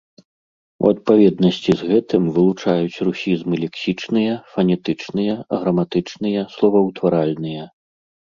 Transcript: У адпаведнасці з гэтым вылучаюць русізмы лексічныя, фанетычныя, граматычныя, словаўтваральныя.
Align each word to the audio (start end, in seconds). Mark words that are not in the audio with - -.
У 0.83 0.91
адпаведнасці 0.93 1.71
з 1.81 1.89
гэтым 1.91 2.23
вылучаюць 2.37 3.01
русізмы 3.09 3.55
лексічныя, 3.65 4.33
фанетычныя, 4.55 5.33
граматычныя, 5.61 6.41
словаўтваральныя. 6.57 7.63